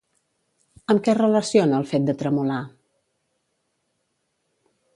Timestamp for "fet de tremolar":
1.91-2.63